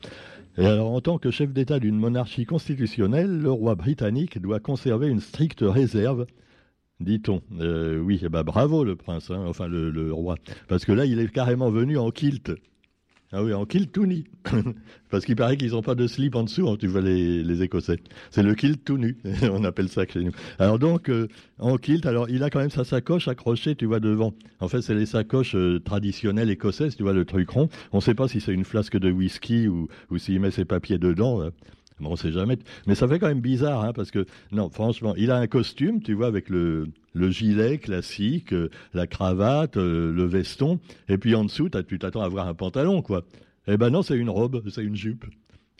Et 0.57 0.65
alors, 0.65 0.91
en 0.91 1.01
tant 1.01 1.17
que 1.17 1.31
chef 1.31 1.51
d'État 1.51 1.79
d'une 1.79 1.97
monarchie 1.97 2.45
constitutionnelle, 2.45 3.39
le 3.39 3.51
roi 3.51 3.75
britannique 3.75 4.39
doit 4.39 4.59
conserver 4.59 5.07
une 5.07 5.19
stricte 5.19 5.61
réserve, 5.61 6.27
dit-on. 6.99 7.41
Euh, 7.59 7.99
oui, 7.99 8.19
eh 8.23 8.29
ben, 8.29 8.43
bravo 8.43 8.83
le 8.83 8.95
prince, 8.95 9.31
hein, 9.31 9.43
enfin 9.47 9.67
le, 9.67 10.13
roi, 10.13 10.35
parce 10.67 10.85
que 10.85 10.91
là, 10.91 11.05
il 11.05 11.19
est 11.19 11.31
carrément 11.31 11.71
venu 11.71 11.97
en 11.97 12.11
kilt. 12.11 12.51
Ah 13.35 13.43
oui, 13.43 13.51
en 13.51 13.65
kilt 13.65 13.91
tout 13.91 14.05
nu. 14.05 14.23
Parce 15.09 15.25
qu'il 15.25 15.35
paraît 15.35 15.57
qu'ils 15.57 15.71
n'ont 15.71 15.81
pas 15.81 15.95
de 15.95 16.05
slip 16.05 16.35
en 16.35 16.43
dessous, 16.43 16.69
hein, 16.69 16.77
tu 16.79 16.85
vois 16.85 17.01
les, 17.01 17.43
les 17.43 17.63
Écossais. 17.63 17.97
C'est 18.29 18.43
le 18.43 18.53
kilt 18.53 18.85
tout 18.85 18.99
nu, 18.99 19.17
on 19.51 19.63
appelle 19.63 19.89
ça 19.89 20.05
chez 20.05 20.23
nous. 20.23 20.31
Alors 20.59 20.77
donc, 20.77 21.09
euh, 21.09 21.27
en 21.57 21.77
kilt, 21.77 22.05
alors 22.05 22.29
il 22.29 22.43
a 22.43 22.51
quand 22.51 22.59
même 22.59 22.69
sa 22.69 22.83
sacoche 22.83 23.27
accrochée, 23.27 23.75
tu 23.75 23.87
vois, 23.87 23.99
devant. 23.99 24.35
En 24.59 24.67
fait, 24.67 24.83
c'est 24.83 24.93
les 24.93 25.07
sacoches 25.07 25.55
euh, 25.55 25.79
traditionnelles 25.79 26.51
écossaises, 26.51 26.95
tu 26.95 27.01
vois, 27.01 27.13
le 27.13 27.25
truc 27.25 27.49
rond. 27.49 27.69
On 27.91 27.97
ne 27.97 28.01
sait 28.01 28.13
pas 28.13 28.27
si 28.27 28.39
c'est 28.39 28.53
une 28.53 28.65
flasque 28.65 28.99
de 28.99 29.11
whisky 29.11 29.67
ou, 29.67 29.87
ou 30.11 30.19
s'il 30.19 30.39
met 30.39 30.51
ses 30.51 30.65
papiers 30.65 30.99
dedans. 30.99 31.49
Bon, 32.03 32.11
on 32.11 32.15
sait 32.15 32.31
jamais. 32.31 32.57
Mais 32.85 32.95
ça 32.95 33.07
fait 33.07 33.17
quand 33.17 33.27
même 33.27 33.41
bizarre, 33.41 33.83
hein, 33.83 33.93
parce 33.93 34.11
que, 34.11 34.25
non, 34.51 34.69
franchement, 34.69 35.15
il 35.15 35.31
a 35.31 35.37
un 35.37 35.47
costume, 35.47 36.01
tu 36.01 36.13
vois, 36.13 36.27
avec 36.27 36.49
le, 36.49 36.89
le 37.13 37.31
gilet 37.31 37.77
classique, 37.77 38.53
euh, 38.53 38.69
la 38.93 39.07
cravate, 39.07 39.77
euh, 39.77 40.11
le 40.11 40.25
veston, 40.25 40.79
et 41.07 41.17
puis 41.17 41.33
en 41.35 41.45
dessous, 41.45 41.69
tu 41.87 41.99
t'attends 41.99 42.21
à 42.21 42.27
voir 42.27 42.47
un 42.47 42.53
pantalon, 42.53 43.01
quoi. 43.01 43.23
Eh 43.67 43.77
ben 43.77 43.89
non, 43.89 44.01
c'est 44.01 44.17
une 44.17 44.29
robe, 44.29 44.61
c'est 44.69 44.83
une 44.83 44.95
jupe. 44.95 45.25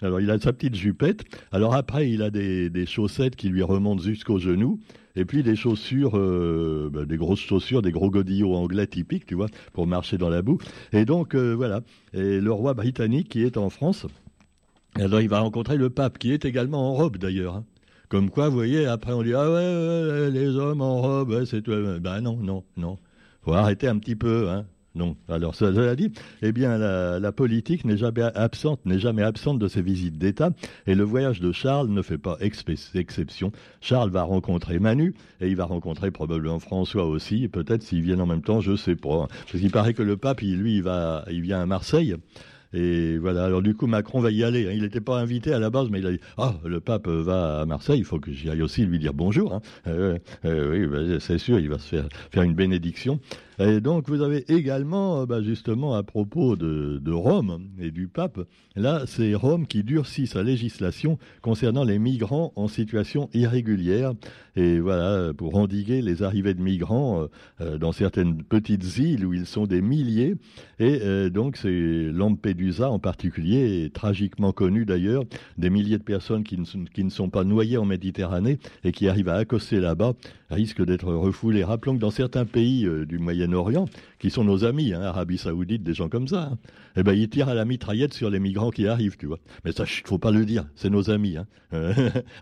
Alors 0.02 0.22
il 0.22 0.32
a 0.32 0.40
sa 0.40 0.54
petite 0.54 0.76
jupette. 0.76 1.24
Alors 1.52 1.76
après, 1.76 2.10
il 2.10 2.22
a 2.22 2.30
des, 2.30 2.70
des 2.70 2.86
chaussettes 2.86 3.36
qui 3.36 3.50
lui 3.50 3.62
remontent 3.62 4.02
jusqu'aux 4.02 4.40
genoux. 4.40 4.80
Et 5.16 5.26
puis 5.26 5.44
des 5.44 5.56
chaussures, 5.56 6.18
euh, 6.18 6.90
ben, 6.92 7.06
des 7.06 7.18
grosses 7.18 7.42
chaussures, 7.42 7.82
des 7.82 7.92
gros 7.92 8.10
godillots 8.10 8.56
anglais 8.56 8.88
typiques, 8.88 9.26
tu 9.26 9.36
vois, 9.36 9.48
pour 9.74 9.86
marcher 9.86 10.18
dans 10.18 10.30
la 10.30 10.42
boue. 10.42 10.58
Et 10.94 11.06
donc 11.06 11.36
voilà. 11.36 11.82
Et 12.14 12.40
le 12.40 12.52
roi 12.52 12.74
britannique 12.74 13.30
qui 13.30 13.44
est 13.44 13.58
en 13.58 13.70
France, 13.70 14.08
alors 14.96 15.22
il 15.22 15.30
va 15.30 15.40
rencontrer 15.40 15.78
le 15.78 15.90
pape, 15.90 16.18
qui 16.18 16.32
est 16.32 16.46
également 16.46 16.92
en 16.92 16.94
robe 16.94 17.18
d'ailleurs. 17.18 17.56
Hein 17.56 17.66
Comme 18.10 18.30
quoi, 18.30 18.50
vous 18.50 18.56
voyez, 18.56 18.86
après 18.86 19.14
on 19.14 19.24
dit 19.24 19.34
ah 19.34 19.52
ouais, 19.52 20.32
les 20.32 20.56
hommes 20.56 20.82
en 20.82 21.02
robe, 21.02 21.46
c'est 21.46 21.62
tout. 21.62 21.72
Ben 22.00 22.22
non, 22.22 22.38
non, 22.38 22.64
non. 22.78 22.98
Faut 23.42 23.54
arrêter 23.54 23.88
un 23.88 23.98
petit 23.98 24.16
peu, 24.16 24.50
hein. 24.50 24.66
Non. 24.96 25.18
Alors, 25.28 25.56
cela 25.56 25.96
dit, 25.96 26.12
eh 26.44 26.52
bien, 26.52 26.78
la, 26.78 27.32
politique 27.32 27.84
n'est 27.84 27.98
jamais 27.98 28.22
absente, 28.22 28.86
n'est 28.86 29.00
jamais 29.00 29.24
absente 29.24 29.58
de 29.58 29.68
ces 29.68 29.82
visites 29.82 30.20
d'État, 30.20 30.52
et 30.86 30.94
le 30.94 31.04
voyage 31.04 31.40
de 31.40 31.52
Charles 31.52 31.88
ne 31.88 32.02
fait 32.04 32.20
pas 32.20 32.38
exception. 32.40 33.52
Charles 33.82 34.12
va 34.12 34.22
rencontrer 34.22 34.78
Manu, 34.78 35.16
et 35.42 35.48
il 35.48 35.56
va 35.56 35.66
rencontrer 35.66 36.12
probablement 36.12 36.60
François 36.60 37.06
aussi, 37.06 37.44
et 37.44 37.48
peut-être 37.48 37.82
s'ils 37.82 38.04
viennent 38.04 38.22
en 38.22 38.28
même 38.28 38.44
temps, 38.44 38.62
je 38.62 38.76
sais 38.76 38.96
pas. 38.96 39.28
Parce 39.28 39.60
qu'il 39.60 39.72
paraît 39.72 39.96
que 39.96 40.04
le 40.04 40.16
pape, 40.16 40.42
lui, 40.42 40.76
il 40.76 40.84
va, 40.84 41.26
il 41.30 41.42
vient 41.42 41.62
à 41.62 41.66
Marseille. 41.66 42.16
Et 42.74 43.18
voilà, 43.18 43.46
alors 43.46 43.62
du 43.62 43.76
coup, 43.76 43.88
Macron 43.88 44.20
va 44.20 44.32
y 44.32 44.44
aller. 44.44 44.68
Hein. 44.68 44.72
Il 44.74 44.82
n'était 44.82 45.02
pas 45.02 45.20
invité 45.20 45.54
à 45.54 45.60
la 45.60 45.70
base, 45.70 45.90
mais 45.90 46.00
il 46.00 46.08
a 46.08 46.12
dit 46.12 46.20
Ah, 46.38 46.56
le 46.66 46.80
pape 46.80 47.08
va 47.08 47.62
à 47.62 47.66
Marseille, 47.66 48.00
il 48.00 48.06
faut 48.06 48.20
que 48.20 48.32
j'y 48.32 48.50
aille 48.50 48.62
aussi 48.62 48.86
lui 48.86 49.00
dire 49.00 49.14
bonjour. 49.14 49.54
Hein. 49.54 49.62
Euh, 49.88 50.18
euh, 50.46 50.72
oui, 50.72 50.88
bah, 50.88 51.20
c'est 51.20 51.38
sûr, 51.38 51.60
il 51.60 51.70
va 51.70 51.78
se 51.78 51.88
faire, 51.88 52.08
faire 52.32 52.44
une 52.44 52.56
bénédiction. 52.56 53.20
Et 53.60 53.82
donc, 53.82 54.10
vous 54.10 54.22
avez 54.22 54.52
également, 54.52 55.22
euh, 55.22 55.26
bah, 55.26 55.42
justement, 55.42 55.96
à 55.96 56.04
propos 56.04 56.56
de, 56.56 57.12
Rome 57.12 57.70
et 57.80 57.92
du 57.92 58.08
pape, 58.08 58.40
là, 58.76 59.04
c'est 59.06 59.36
Rome 59.36 59.68
qui 59.68 59.84
durcit 59.84 60.26
sa 60.26 60.42
législation 60.42 61.20
concernant 61.42 61.84
les 61.84 62.00
migrants 62.00 62.52
en 62.56 62.68
situation 62.68 63.30
irrégulière. 63.34 64.14
Et 64.56 64.80
voilà, 64.80 65.34
pour 65.34 65.56
endiguer 65.56 66.02
les 66.02 66.24
arrivées 66.24 66.54
de 66.54 66.62
migrants 66.62 67.22
euh, 67.22 67.28
euh, 67.62 67.78
dans 67.78 67.92
certaines 67.92 68.44
petites 68.44 68.98
îles 68.98 69.26
où 69.26 69.34
ils 69.34 69.46
sont 69.46 69.68
des 69.68 69.82
milliers. 69.82 70.36
Et 70.80 71.30
donc, 71.30 71.56
c'est 71.58 72.10
Lampedusa 72.12 72.63
en 72.82 73.00
particulier, 73.00 73.90
tragiquement 73.94 74.52
connu 74.52 74.86
d'ailleurs, 74.86 75.24
des 75.58 75.70
milliers 75.70 75.98
de 75.98 76.04
personnes 76.04 76.44
qui 76.44 76.58
ne, 76.58 76.66
qui 76.94 77.04
ne 77.04 77.10
sont 77.10 77.30
pas 77.30 77.44
noyées 77.44 77.78
en 77.78 77.86
Méditerranée 77.86 78.60
et 78.84 78.92
qui 78.92 79.08
arrivent 79.08 79.30
à 79.30 79.36
accoster 79.36 79.80
là-bas 79.80 80.14
risquent 80.54 80.86
d'être 80.86 81.12
refoulées. 81.12 81.64
Rappelons 81.64 81.96
que 81.96 82.02
dans 82.02 82.12
certains 82.12 82.46
pays 82.46 82.88
du 83.08 83.20
Moyen 83.20 83.54
orient 83.54 83.86
qui 84.20 84.30
sont 84.30 84.46
nos 84.46 84.64
amis, 84.64 84.94
hein, 84.94 85.02
Arabie 85.02 85.38
Saoudite, 85.38 85.84
des 85.84 85.94
gens 85.94 86.08
comme 86.08 86.28
ça, 86.30 86.52
hein. 86.54 86.58
eh 86.96 87.04
ben, 87.04 87.12
ils 87.12 87.30
tirent 87.30 87.50
à 87.50 87.54
la 87.54 87.66
mitraillette 87.66 88.14
sur 88.14 88.30
les 88.30 88.40
migrants 88.40 88.72
qui 88.72 88.88
arrivent, 88.88 89.18
tu 89.18 89.26
vois. 89.26 89.40
Mais 89.66 89.74
ça, 89.74 89.84
il 89.84 90.08
faut 90.08 90.18
pas 90.18 90.32
le 90.32 90.46
dire, 90.46 90.66
c'est 90.76 90.90
nos 90.90 91.10
amis. 91.10 91.36
Hein. 91.36 91.46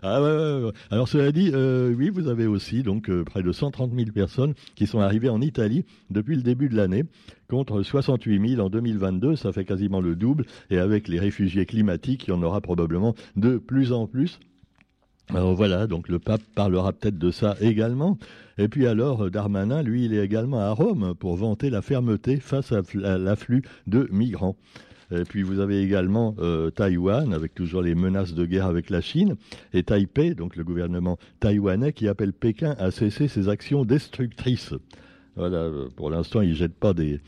ah 0.02 0.20
Alors, 0.90 1.08
cela 1.08 1.32
dit, 1.32 1.50
euh, 1.52 1.92
oui, 1.92 2.10
vous 2.10 2.28
avez 2.28 2.46
aussi 2.46 2.82
donc 2.82 3.08
euh, 3.10 3.24
près 3.24 3.42
de 3.42 3.50
130 3.50 3.92
000 3.94 4.10
personnes 4.12 4.54
qui 4.74 4.86
sont 4.86 5.00
arrivées 5.00 5.28
en 5.28 5.40
Italie 5.40 5.84
depuis 6.10 6.36
le 6.36 6.42
début 6.42 6.68
de 6.68 6.76
l'année, 6.76 7.04
contre 7.48 7.82
68 7.82 8.50
000 8.56 8.62
en 8.64 8.70
2022, 8.70 9.36
ça 9.36 9.52
fait 9.52 9.64
quasiment 9.64 10.00
le 10.00 10.14
double, 10.14 10.46
et 10.70 10.78
avec 10.78 11.08
les 11.08 11.18
réfugiés 11.18 11.66
climatiques, 11.66 12.26
il 12.26 12.30
y 12.30 12.32
en 12.32 12.42
aura 12.42 12.60
probablement 12.60 13.14
de 13.36 13.58
plus 13.58 13.92
en 13.92 14.06
plus. 14.06 14.38
Alors 15.30 15.54
voilà, 15.54 15.86
donc 15.86 16.08
le 16.08 16.18
pape 16.18 16.42
parlera 16.54 16.92
peut-être 16.92 17.18
de 17.18 17.30
ça 17.30 17.56
également. 17.60 18.18
Et 18.58 18.68
puis 18.68 18.86
alors, 18.86 19.30
Darmanin, 19.30 19.82
lui, 19.82 20.04
il 20.04 20.14
est 20.14 20.24
également 20.24 20.60
à 20.60 20.70
Rome 20.70 21.14
pour 21.18 21.36
vanter 21.36 21.70
la 21.70 21.80
fermeté 21.80 22.36
face 22.36 22.72
à 22.72 22.82
l'afflux 23.18 23.62
de 23.86 24.08
migrants. 24.12 24.56
Et 25.10 25.24
puis 25.24 25.42
vous 25.42 25.60
avez 25.60 25.82
également 25.82 26.34
euh, 26.38 26.70
Taïwan, 26.70 27.34
avec 27.34 27.54
toujours 27.54 27.82
les 27.82 27.94
menaces 27.94 28.34
de 28.34 28.46
guerre 28.46 28.66
avec 28.66 28.88
la 28.88 29.00
Chine, 29.00 29.36
et 29.74 29.82
Taipei, 29.82 30.34
donc 30.34 30.56
le 30.56 30.64
gouvernement 30.64 31.18
taïwanais, 31.40 31.92
qui 31.92 32.08
appelle 32.08 32.32
Pékin 32.32 32.74
à 32.78 32.90
cesser 32.90 33.28
ses 33.28 33.48
actions 33.48 33.84
destructrices. 33.84 34.74
Voilà, 35.34 35.56
euh, 35.56 35.88
pour 35.96 36.10
l'instant, 36.10 36.42
ils 36.42 36.50
ne 36.50 36.54
jettent 36.54 36.78
pas 36.78 36.92
des, 36.92 37.20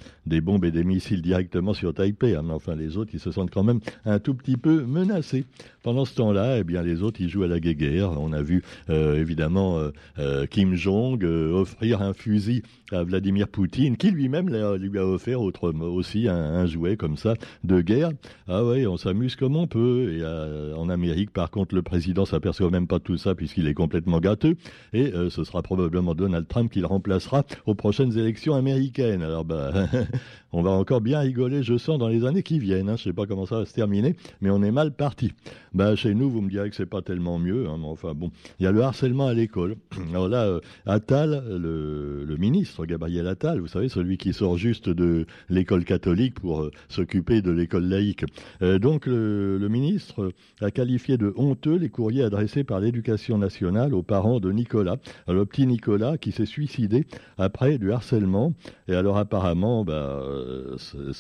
bombes 0.43 0.65
et 0.67 0.71
des 0.71 0.85
missiles 0.85 1.23
directement 1.23 1.73
sur 1.73 1.95
Taipei, 1.95 2.35
hein, 2.35 2.43
mais 2.45 2.53
enfin, 2.53 2.75
les 2.75 2.99
autres, 2.99 3.13
ils 3.15 3.21
se 3.21 3.31
sentent 3.31 3.51
quand 3.51 3.63
même 3.63 3.81
un 4.05 4.19
tout 4.19 4.35
petit 4.35 4.59
peu 4.59 4.83
menacés. 4.83 5.47
Pendant 5.83 6.05
ce 6.05 6.15
temps-là, 6.17 6.59
eh 6.59 6.65
bien, 6.65 6.83
les 6.83 7.03
autres, 7.03 7.21
ils 7.23 7.31
jouent 7.31 7.45
à 7.45 7.49
la 7.49 7.61
guéguerre. 7.61 8.11
On 8.21 8.33
a 8.33 8.43
vu, 8.43 8.63
euh, 8.91 9.17
évidemment, 9.17 9.91
euh, 10.19 10.47
Kim 10.47 10.75
Jong 10.75 11.25
offrir 11.25 12.03
un 12.03 12.13
fusil 12.13 12.63
à 12.93 13.03
Vladimir 13.05 13.49
Poutine, 13.49 13.97
qui 13.97 14.11
lui-même 14.11 14.51
lui 14.51 14.99
a 14.99 15.07
offert 15.07 15.41
autre, 15.41 15.73
aussi 15.73 16.29
un, 16.29 16.67
jouet 16.67 16.97
comme 16.97 17.17
ça 17.17 17.35
de 17.65 17.81
guerre. 17.81 18.11
Ah 18.49 18.65
ouais, 18.65 18.87
on 18.87 18.97
s'amuse 18.97 19.37
comme 19.37 19.57
on 19.57 19.67
peut. 19.67 20.13
Et 20.13 20.75
en 20.75 20.89
Amérique, 20.89 21.31
par 21.31 21.51
contre, 21.51 21.75
le 21.75 21.83
président 21.83 22.25
s'aperçoit 22.25 22.71
même 22.71 22.87
pas 22.87 22.99
de 22.99 23.05
tout 23.05 23.17
ça 23.17 23.35
puisqu'il 23.35 23.67
est 23.67 23.75
complètement 23.75 24.21
gâteux. 24.21 24.57
Et 24.93 25.13
ce 25.31 25.45
sera 25.45 25.63
probablement 25.63 26.15
Donald 26.15 26.47
Trump 26.49 26.71
qui 26.71 26.81
le 26.81 26.87
remplacera 26.87 27.45
au 27.67 27.75
prochain 27.75 27.94
prochaines 27.95 28.19
élections 28.19 28.55
américaines. 28.55 29.23
Alors, 29.23 29.45
bah, 29.45 29.73
on 30.55 30.63
va 30.63 30.71
encore 30.71 31.01
bien 31.01 31.19
rigoler, 31.19 31.65
je 31.65 31.77
sens, 31.77 31.99
dans 31.99 32.07
les 32.07 32.25
années 32.25 32.45
qui 32.45 32.61
viennent. 32.61 32.89
Hein. 32.89 32.97
Je 32.97 33.09
ne 33.09 33.13
sais 33.13 33.13
pas 33.13 33.27
comment 33.27 33.45
ça 33.45 33.59
va 33.59 33.67
se 33.67 33.75
terminer, 33.75 34.15
mais 34.41 34.51
on 34.51 34.63
est 34.63 34.71
mal 34.71 34.93
parti. 34.93 35.33
Bah, 35.73 35.97
chez 35.97 36.15
nous, 36.15 36.31
vous 36.31 36.41
me 36.43 36.49
direz 36.49 36.71
que 36.71 36.77
c'est 36.77 36.87
pas 36.87 37.03
tellement 37.03 37.41
mieux. 37.41 37.69
Hein, 37.69 37.81
enfin, 37.83 38.15
bon, 38.15 38.31
il 38.61 38.63
y 38.63 38.67
a 38.69 38.71
le 38.71 38.81
harcèlement 38.81 39.27
à 39.27 39.35
l'école. 39.35 39.75
Alors 40.11 40.29
là, 40.29 40.45
euh, 40.45 40.61
Attal, 40.87 41.43
le, 41.49 42.37
ministre 42.39 42.87
Gabriel 42.87 43.27
Attal, 43.27 43.59
vous 43.59 43.67
savez, 43.67 43.89
celui 43.89 44.17
qui 44.17 44.33
sort 44.33 44.57
juste 44.57 44.89
de 44.89 45.27
l'école 45.49 45.85
catholique 45.85 46.39
pour 46.39 46.63
euh, 46.63 46.71
s'occuper 46.89 47.43
de 47.43 47.51
l'école 47.51 47.87
laïque. 47.87 48.25
Euh, 48.63 48.79
donc, 48.79 49.07
le, 49.07 49.59
ministre 49.69 50.31
a 50.61 50.71
qualifié 50.71 51.17
de 51.17 51.33
honteux 51.37 51.77
les 51.77 51.89
courriers 51.89 52.23
adressés 52.23 52.63
par 52.63 52.79
l'éducation 52.79 53.39
nationale 53.39 53.93
aux 53.93 54.05
parents 54.05 54.39
de 54.39 54.53
Nicolas. 54.53 54.99
Le 55.27 55.45
petit 55.47 55.67
Nicolas 55.67 56.17
qui 56.17 56.31
s'est 56.31 56.47
suicidé 56.47 57.07
après 57.39 57.79
du 57.79 57.91
harcèlement. 57.91 58.53
Et 58.87 58.95
alors 58.95 59.17
apparemment, 59.17 59.85
bah, 59.85 60.23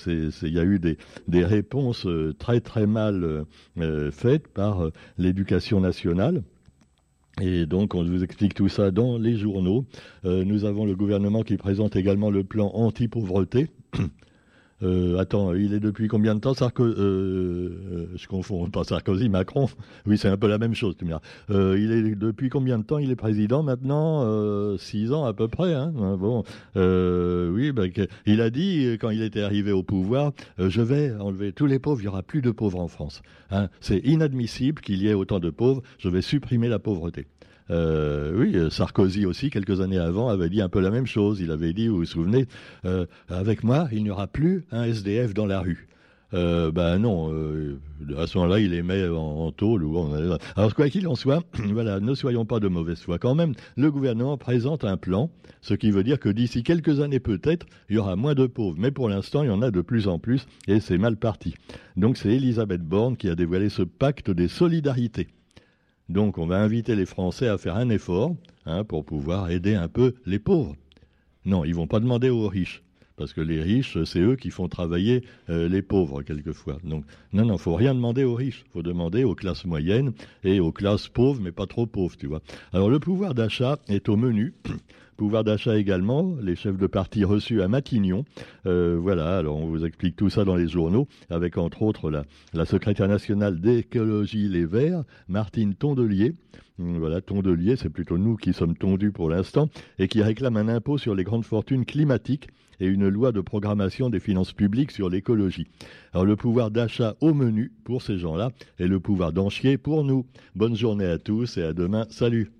il 0.07 0.53
y 0.53 0.59
a 0.59 0.65
eu 0.65 0.79
des, 0.79 1.45
réponses 1.45 2.07
euh, 2.07 2.35
très 2.39 2.61
très 2.61 2.87
mal 2.87 3.45
euh, 3.79 4.11
faites 4.11 4.49
par 4.49 4.85
euh, 4.85 4.93
l'éducation 5.19 5.81
nationale. 5.81 6.43
Et 7.41 7.67
donc, 7.67 7.95
on 7.95 8.05
vous 8.05 8.23
explique 8.23 8.55
tout 8.55 8.69
ça 8.69 8.93
dans 8.93 9.19
les 9.19 9.37
journaux. 9.37 9.87
nous 10.23 10.65
avons 10.65 10.87
le 10.87 10.95
gouvernement 10.95 11.43
qui 11.43 11.57
présente 11.57 11.97
également 11.97 12.31
le 12.31 12.45
plan 12.45 12.71
anti-pauvreté. 12.75 13.71
Euh, 14.85 15.19
attends, 15.19 15.55
il 15.55 15.73
est 15.73 15.81
depuis 15.81 16.09
combien 16.09 16.35
de 16.35 16.41
temps 16.41 16.55
Sarkozy? 16.55 16.95
Euh, 16.99 17.71
euh, 17.93 18.07
Je 18.17 18.27
confonds 18.27 18.69
pas 18.69 18.85
Sarkozy, 18.85 19.29
Macron. 19.29 19.69
Oui, 20.07 20.19
c'est 20.19 20.29
un 20.29 20.37
peu 20.37 20.49
la 20.49 20.59
même 20.59 20.75
chose. 20.75 20.97
Tu 20.99 21.07
il 21.49 21.93
est 21.93 22.15
depuis 22.15 22.51
combien 22.51 22.79
de 22.79 22.85
temps 22.85 22.99
Il 22.99 23.11
est 23.11 23.17
président 23.17 23.63
maintenant? 23.63 24.77
Six 24.77 25.13
ans 25.13 25.25
à 25.25 25.33
peu 25.33 25.49
près. 25.49 25.73
Hein 25.73 25.95
hein, 25.99 26.17
bon, 26.17 26.45
oui, 26.75 27.73
ben, 27.73 27.91
il 28.27 28.41
a 28.41 28.51
dit 28.51 28.99
quand 29.01 29.11
il 29.11 29.23
était 29.23 29.41
arrivé 29.41 29.73
au 29.73 29.83
pouvoir, 29.83 30.33
je 30.59 30.83
vais 30.83 31.13
enlever 31.15 31.53
tous 31.53 31.67
les 31.67 31.79
pauvres. 31.79 32.01
Il 32.03 32.05
y 32.05 32.09
aura 32.09 32.23
plus 32.23 32.43
de 32.43 32.51
pauvres 32.51 32.81
en 32.81 32.89
France. 32.89 33.23
Hein. 33.51 33.69
c'est 33.81 33.99
inadmissible 33.99 34.83
qu'il 34.83 35.03
y 35.03 35.09
ait 35.09 35.15
autant 35.15 35.41
de 35.41 35.51
pauvres. 35.51 35.83
Je 35.99 36.09
vais 36.09 36.23
supprimer 36.23 36.69
la 36.69 36.79
pauvreté. 36.79 37.27
Euh, 37.71 38.33
oui, 38.37 38.71
Sarkozy 38.71 39.27
aussi, 39.27 39.51
quelques 39.51 39.81
années 39.81 39.99
avant, 39.99 40.29
avait 40.29 40.49
dit 40.49 40.61
un 40.61 40.69
peu 40.69 40.81
la 40.81 40.91
même 40.91 41.07
chose. 41.07 41.41
Il 41.41 41.51
avait 41.51 41.73
dit, 41.73 41.89
vous 41.89 41.99
vous 41.99 42.05
souvenez, 42.05 42.47
euh, 42.85 43.07
avec 43.29 43.65
moi, 43.65 43.89
il 43.93 44.03
n'y 44.03 44.11
aura 44.11 44.27
plus 44.27 44.65
un 44.71 44.85
SDF 44.85 45.35
dans 45.35 45.47
la 45.47 45.61
rue. 45.61 45.89
Euh, 46.35 46.73
ben 46.73 46.99
non, 46.99 47.33
euh, 47.33 47.79
à 48.19 48.27
ce 48.27 48.39
moment-là, 48.39 48.59
il 48.59 48.71
les 48.71 48.83
met 48.83 49.07
en, 49.09 49.53
tôle. 49.53 49.87
Alors, 50.57 50.75
quoi 50.75 50.89
qu'il 50.89 51.07
en 51.07 51.15
soit, 51.15 51.45
ne 51.65 52.15
soyons 52.15 52.45
pas 52.45 52.59
de 52.59 52.67
mauvaise 52.67 53.01
foi. 53.01 53.19
Quand 53.19 53.37
même, 53.37 53.55
le 53.77 53.91
gouvernement 53.91 54.37
présente 54.37 54.85
un 54.85 54.97
plan, 54.97 55.31
ce 55.61 55.75
qui 55.75 55.93
veut 55.93 56.03
dire 56.03 56.19
que 56.19 56.29
d'ici 56.29 56.65
quelques 56.65 57.01
années 57.01 57.21
peut-être, 57.21 57.67
il 57.89 57.97
y 57.97 57.99
aura 57.99 58.17
moins 58.17 58.35
de 58.35 58.47
pauvres. 58.47 58.77
Mais 58.79 58.91
pour 58.91 59.09
l'instant, 59.09 59.43
il 59.45 59.47
y 59.47 59.53
en 59.53 59.63
a 59.63 59.71
de 59.71 59.81
plus 59.81 60.09
en 60.09 60.19
plus, 60.19 60.47
et 60.67 60.81
c'est 60.81 60.99
mal 60.99 61.17
parti. 61.17 61.55
Donc 61.97 62.17
c'est 62.17 62.35
Elisabeth 62.35 62.83
Borne 62.83 63.17
qui 63.17 63.29
a 63.29 63.37
dévoilé 63.37 63.69
ce 63.69 63.83
pacte 63.83 64.31
des 64.31 64.49
solidarités. 64.49 65.29
Donc 66.09 66.39
on 66.39 66.47
va 66.47 66.61
inviter 66.61 66.97
les 66.97 67.07
Français 67.07 67.49
à 67.49 67.59
faire 67.59 67.77
un 67.77 67.89
effort 67.89 68.35
hein, 68.67 68.85
pour 68.85 69.05
pouvoir 69.05 69.51
aider 69.51 69.75
un 69.75 69.89
peu 69.89 70.15
les 70.27 70.39
pauvres. 70.39 70.77
Non, 71.45 71.65
ils 71.65 71.75
vont 71.75 71.87
pas 71.87 72.01
demander 72.01 72.31
aux 72.31 72.49
riches. 72.49 72.83
Parce 73.17 73.33
que 73.33 73.41
les 73.41 73.63
riches, 73.63 74.03
c'est 74.05 74.19
eux 74.19 74.35
qui 74.35 74.51
font 74.51 74.69
travailler 74.69 75.23
euh, 75.49 75.69
les 75.69 75.83
pauvres 75.83 76.23
quelquefois. 76.23 76.79
Donc, 76.83 77.05
non, 77.33 77.45
non, 77.45 77.59
faut 77.59 77.77
rien 77.77 77.95
demander 77.95 78.25
aux 78.25 78.35
riches. 78.35 78.65
Faut 78.73 78.83
demander 78.83 79.23
aux 79.23 79.37
classes 79.37 79.65
moyennes 79.65 80.13
et 80.43 80.59
aux 80.59 80.73
classes 80.73 81.07
pauvres, 81.07 81.41
mais 81.41 81.53
pas 81.53 81.67
trop 81.67 81.87
pauvres, 81.87 82.17
tu 82.17 82.27
vois. 82.27 82.43
Alors, 82.73 82.91
le 82.91 82.99
pouvoir 82.99 83.35
d'achat 83.35 83.79
est 83.87 84.09
au 84.09 84.17
menu. 84.17 84.55
Pouvoir 85.17 85.45
d'achat 85.45 85.77
également, 85.77 86.35
les 86.43 86.57
chefs 86.57 86.77
de 86.77 86.89
parti 86.89 87.25
reçus 87.25 87.63
à 87.63 87.69
Matignon. 87.69 88.25
Euh, 88.67 88.99
voilà, 89.01 89.39
alors 89.39 89.57
on 89.57 89.67
vous 89.67 89.85
explique 89.85 90.17
tout 90.17 90.29
ça 90.29 90.45
dans 90.45 90.57
les 90.57 90.67
journaux, 90.67 91.07
avec 91.31 91.57
entre 91.57 91.83
autres 91.83 92.11
la, 92.11 92.25
la 92.53 92.65
secrétaire 92.65 93.07
nationale 93.07 93.61
d'écologie 93.61 94.49
Les 94.49 94.65
Verts, 94.65 95.05
Martine 95.29 95.75
Tondelier. 95.75 96.35
Hum, 96.81 96.99
voilà, 96.99 97.21
Tondelier, 97.21 97.77
c'est 97.77 97.91
plutôt 97.91 98.19
nous 98.19 98.37
qui 98.37 98.53
sommes 98.53 98.77
tondus 98.77 99.13
pour 99.13 99.31
l'instant, 99.31 99.69
et 100.01 100.09
qui 100.09 100.21
réclame 100.21 100.57
un 100.57 100.67
impôt 100.67 100.99
sur 100.99 101.15
les 101.15 101.23
grandes 101.23 101.45
fortunes 101.45 101.85
climatiques 101.85 102.49
et 102.81 102.87
une 102.87 103.09
loi 103.09 103.31
de 103.31 103.41
programmation 103.41 104.11
des 104.11 104.19
finances 104.19 104.53
publiques 104.53 104.91
sur 104.91 105.09
l'écologie. 105.09 105.69
Alors 106.13 106.27
le 106.27 106.35
pouvoir 106.35 106.73
d'achat 106.73 107.15
au 107.21 107.33
menu 107.33 107.71
pour 107.85 108.03
ces 108.03 108.19
gens-là 108.19 108.51
et 108.81 108.89
le 108.89 108.99
pouvoir 108.99 109.33
d'enchier 109.33 109.79
pour 109.79 110.03
nous. 110.03 110.27
Bonne 110.57 110.75
journée 110.75 111.07
à 111.07 111.19
tous 111.19 111.57
et 111.57 111.63
à 111.63 111.73
demain. 111.73 112.07
Salut 112.11 112.51